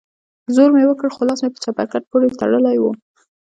زور 0.55 0.69
مې 0.75 0.83
وکړ 0.87 1.09
خو 1.15 1.21
لاس 1.29 1.39
مې 1.43 1.49
په 1.53 1.59
چپرکټ 1.63 2.03
پورې 2.11 2.35
تړلى 2.39 2.75
و. 2.79 2.83